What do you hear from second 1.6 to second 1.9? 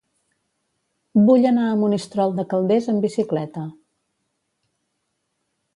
a